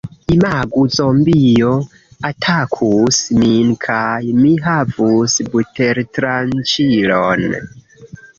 [0.35, 0.83] Imagu...
[0.93, 1.73] zombio
[2.29, 7.47] atakus min kaj mi havus butertranĉilon